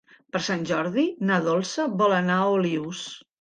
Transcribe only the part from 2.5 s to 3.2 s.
Olius.